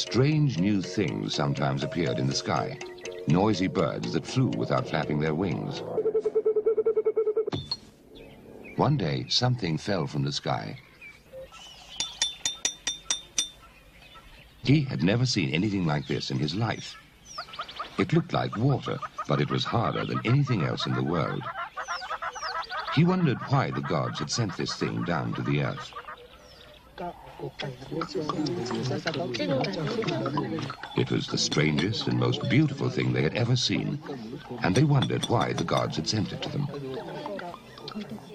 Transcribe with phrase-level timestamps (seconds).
[0.00, 2.74] strange new things sometimes appeared in the sky.
[3.26, 5.82] Noisy birds that flew without flapping their wings.
[8.76, 10.78] One day, something fell from the sky.
[14.64, 16.96] He had never seen anything like this in his life.
[17.98, 21.44] It looked like water, but it was harder than anything else in the world.
[22.94, 25.92] He wondered why the gods had sent this thing down to the earth.
[30.96, 33.98] It was the strangest and most beautiful thing they had ever seen,
[34.62, 36.68] and they wondered why the gods had sent it to them.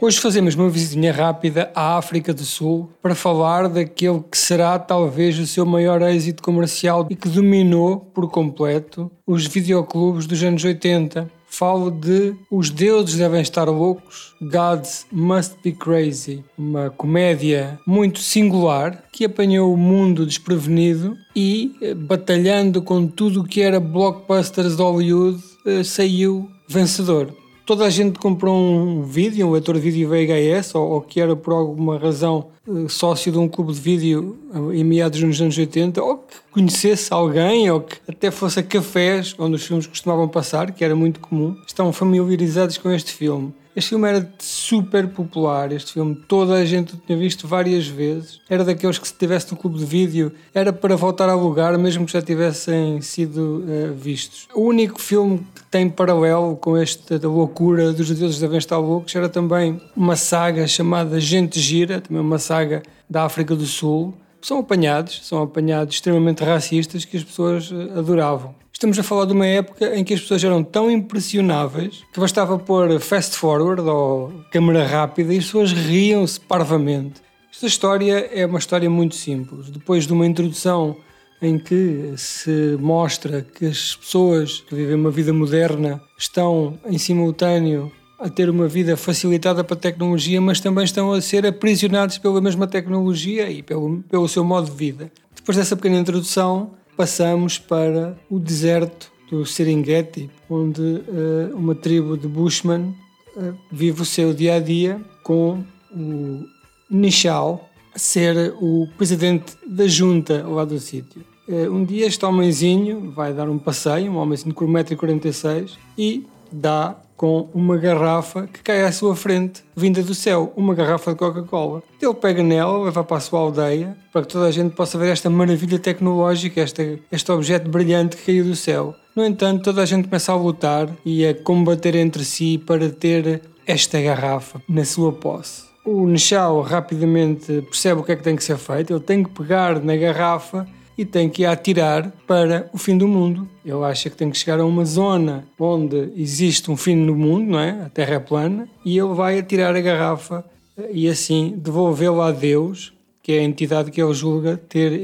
[0.00, 5.38] Hoje fazemos uma visitinha rápida à África do Sul para falar daquele que será talvez
[5.38, 11.39] o seu maior êxito comercial e que dominou por completo os videoclubes dos anos 80.
[11.50, 19.04] Falo de Os Deuses Devem Estar Loucos, Gods Must Be Crazy, uma comédia muito singular
[19.12, 24.82] que apanhou o mundo desprevenido e, eh, batalhando com tudo o que era blockbusters de
[24.82, 27.34] Hollywood, eh, saiu vencedor
[27.70, 31.36] toda a gente comprou um vídeo, um leitor de vídeo VHS, ou, ou que era
[31.36, 35.56] por alguma razão eh, sócio de um clube de vídeo eh, em meados dos anos
[35.56, 40.26] 80, ou que conhecesse alguém, ou que até fosse a cafés onde os filmes costumavam
[40.26, 43.54] passar, que era muito comum, estão familiarizados com este filme.
[43.80, 48.38] Este filme era super popular, este filme toda a gente o tinha visto várias vezes.
[48.46, 52.04] Era daqueles que se tivesse no clube de vídeo era para voltar a alugar, mesmo
[52.04, 54.48] que já tivessem sido uh, vistos.
[54.54, 59.30] O único filme que tem paralelo com esta loucura dos deuses devem estar loucos era
[59.30, 64.12] também uma saga chamada Gente Gira, também uma saga da África do Sul.
[64.42, 68.54] São apanhados, são apanhados extremamente racistas que as pessoas eh, adoravam.
[68.80, 72.58] Estamos a falar de uma época em que as pessoas eram tão impressionáveis que bastava
[72.58, 77.20] pôr fast forward ou câmera rápida e as pessoas riam-se parvamente.
[77.52, 79.68] Esta história é uma história muito simples.
[79.68, 80.96] Depois de uma introdução
[81.42, 87.92] em que se mostra que as pessoas que vivem uma vida moderna estão em simultâneo
[88.18, 92.66] a ter uma vida facilitada pela tecnologia, mas também estão a ser aprisionados pela mesma
[92.66, 95.12] tecnologia e pelo, pelo seu modo de vida.
[95.36, 102.28] Depois dessa pequena introdução, passamos para o deserto do Serengeti, onde uh, uma tribo de
[102.28, 102.94] Bushmen
[103.34, 106.44] uh, vive o seu dia a dia com o
[106.90, 111.24] Nishal ser o presidente da junta lá do sítio.
[111.48, 116.96] Uh, um dia este homenzinho vai dar um passeio, um homenzinho com 1,46m e dá
[117.20, 121.82] com uma garrafa que cai à sua frente, vinda do céu, uma garrafa de Coca-Cola.
[122.00, 125.10] Ele pega nela, leva para a sua aldeia, para que toda a gente possa ver
[125.12, 128.94] esta maravilha tecnológica, este, este objeto brilhante que caiu do céu.
[129.14, 133.42] No entanto, toda a gente começa a lutar e a combater entre si para ter
[133.66, 135.64] esta garrafa na sua posse.
[135.84, 139.30] O Nechao rapidamente percebe o que é que tem que ser feito, ele tem que
[139.30, 140.66] pegar na garrafa
[141.00, 143.48] e tem que atirar para o fim do mundo.
[143.64, 147.52] Ele acha que tem que chegar a uma zona onde existe um fim no mundo,
[147.52, 147.70] não é?
[147.86, 150.44] A Terra é plana, e ele vai atirar a garrafa
[150.76, 155.00] eh, e assim devolvê-la a Deus, que é a entidade que ele julga ter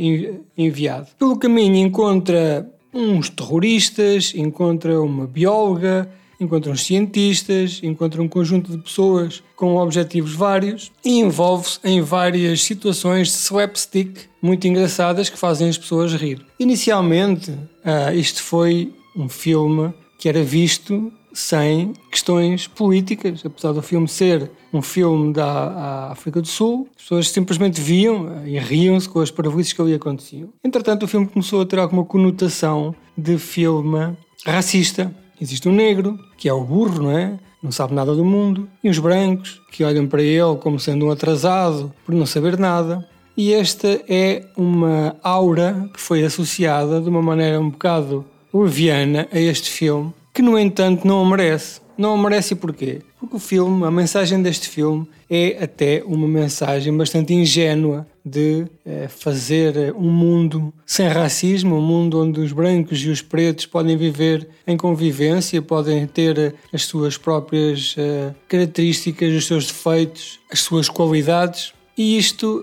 [0.55, 1.07] enviado.
[1.19, 6.11] Pelo caminho encontra uns terroristas, encontra uma bióloga,
[6.41, 12.63] encontra uns cientistas, encontra um conjunto de pessoas com objetivos vários e envolve-se em várias
[12.63, 16.45] situações de slapstick muito engraçadas que fazem as pessoas rir.
[16.59, 24.09] Inicialmente, uh, isto foi um filme que era visto sem questões políticas, apesar do filme
[24.09, 29.31] ser um filme da África do Sul, as pessoas simplesmente viam e riam-se com as
[29.31, 30.49] parvoíces que ali aconteciam.
[30.65, 34.17] Entretanto, o filme começou a ter alguma conotação de filme
[34.47, 35.15] racista.
[35.41, 37.39] Existe um negro, que é o burro, não é?
[37.63, 41.11] Não sabe nada do mundo, e os brancos, que olham para ele como sendo um
[41.11, 43.07] atrasado por não saber nada.
[43.37, 49.39] E esta é uma aura que foi associada de uma maneira um bocado leviana a
[49.39, 51.81] este filme, que no entanto não o merece.
[51.99, 53.03] Não o merece porquê?
[53.19, 59.07] Porque o filme, a mensagem deste filme é até uma mensagem bastante ingênua de eh,
[59.07, 64.49] fazer um mundo sem racismo, um mundo onde os brancos e os pretos podem viver
[64.67, 71.73] em convivência, podem ter as suas próprias eh, características, os seus defeitos, as suas qualidades,
[71.97, 72.63] e isto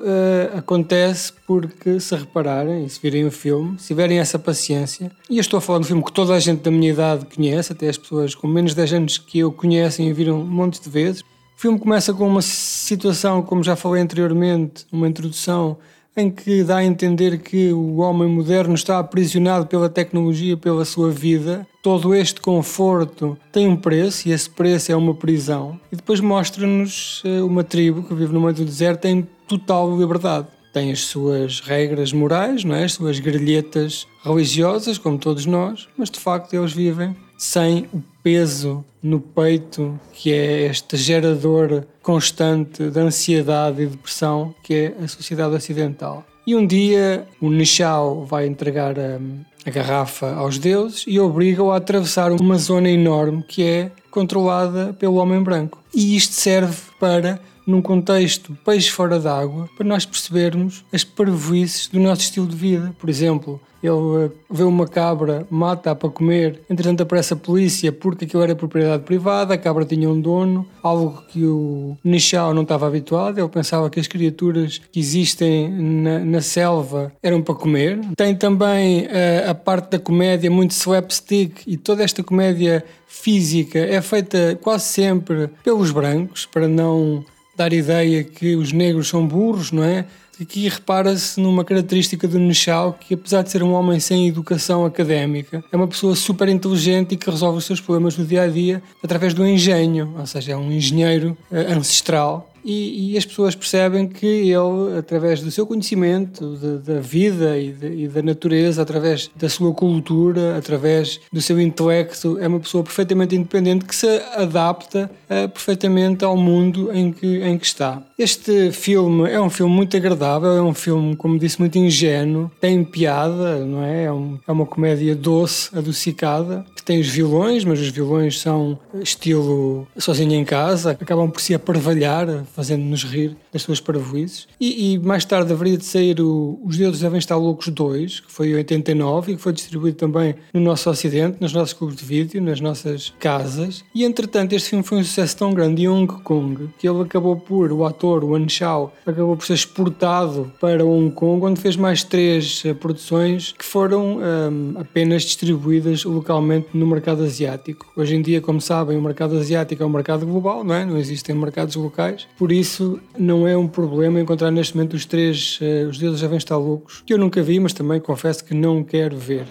[0.56, 5.42] acontece porque, se repararem e se virem o filme, se tiverem essa paciência, e eu
[5.42, 7.90] estou a falar de um filme que toda a gente da minha idade conhece, até
[7.90, 10.88] as pessoas com menos de 10 anos que eu conhecem e viram um monte de
[10.88, 11.24] vezes.
[11.58, 15.78] O filme começa com uma situação, como já falei anteriormente, uma introdução
[16.16, 21.10] em que dá a entender que o homem moderno está aprisionado pela tecnologia, pela sua
[21.10, 21.66] vida.
[21.82, 25.80] Todo este conforto tem um preço e esse preço é uma prisão.
[25.92, 30.48] E depois mostra-nos eh, uma tribo que vive no meio do deserto em total liberdade.
[30.72, 32.84] têm as suas regras morais, não é?
[32.84, 38.86] as suas grelhetas religiosas, como todos nós, mas de facto eles vivem sem o peso
[39.02, 45.54] no peito que é este gerador constante de ansiedade e depressão que é a sociedade
[45.54, 46.26] ocidental.
[46.48, 49.20] E um dia o Nishao vai entregar a,
[49.66, 55.16] a garrafa aos deuses e obriga-o a atravessar uma zona enorme que é controlada pelo
[55.16, 55.84] homem branco.
[55.94, 62.00] E isto serve para num contexto peixe fora d'água, para nós percebermos as parvoices do
[62.00, 62.96] nosso estilo de vida.
[63.00, 68.24] Por exemplo, ele eh, vê uma cabra, mata-a para comer, entretanto aparece a polícia porque
[68.24, 72.88] aquilo era propriedade privada, a cabra tinha um dono, algo que o Nishao não estava
[72.88, 78.00] habituado, ele pensava que as criaturas que existem na, na selva eram para comer.
[78.16, 84.02] Tem também eh, a parte da comédia muito slapstick e toda esta comédia física é
[84.02, 87.24] feita quase sempre pelos brancos, para não
[87.56, 90.06] dar ideia que os negros são burros, não é?
[90.42, 95.64] Aqui repara-se numa característica do Nechal que, apesar de ser um homem sem educação académica,
[95.72, 98.82] é uma pessoa super inteligente e que resolve os seus problemas no dia a dia
[99.04, 104.08] através do engenho, ou seja, é um engenheiro eh, ancestral e, e, as pessoas percebem
[104.08, 109.30] que ele, através do seu conhecimento de, da vida e, de, e, da natureza, através
[109.36, 115.10] da sua cultura, através do seu intelecto, é uma pessoa perfeitamente independente que se adapta
[115.30, 118.02] uh, perfeitamente ao mundo em que, em que está.
[118.18, 122.84] Este filme é um filme muito agradável, é um filme, como disse, muito ingênuo, tem
[122.84, 124.04] piada, não é?
[124.06, 128.78] É, um, é uma comédia doce, adocicada, que tem os vilões, mas os vilões são
[129.02, 134.48] estilo sozinho em casa, acabam por se aparvalhar fazendo-nos rir das suas parvoices.
[134.60, 138.32] E, e, mais tarde haveria de sair o Os Deuses Devem Estar Loucos 2, que
[138.32, 142.06] foi em 89 e que foi distribuído também no nosso ocidente, nos nossos clubes de
[142.06, 143.84] vídeo, nas nossas casas.
[143.94, 147.36] E entretanto este filme foi um sucesso tão grande em Hong Kong que ele acabou
[147.36, 151.76] por, o ator, o An Chao, acabou por ser exportado para Hong Kong, onde fez
[151.76, 157.92] mais três uh, produções que foram um, apenas distribuídas localmente no mercado asiático.
[157.96, 160.86] Hoje em dia, como sabem, o mercado asiático é um mercado global, não é?
[160.86, 165.62] Não existem mercados locais por isso, não é um problema encontrar neste momento os três,
[165.62, 168.54] uh, os deuses já vêm estar loucos, que eu nunca vi, mas também confesso que
[168.54, 169.46] não quero ver.